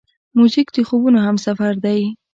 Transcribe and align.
موزیک 0.37 0.67
د 0.75 0.77
خوبونو 0.87 1.19
همسفر 1.27 1.73
دی. 1.85 2.01